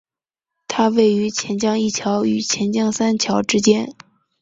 [0.67, 3.93] 它位于钱江一桥与钱江三桥之间。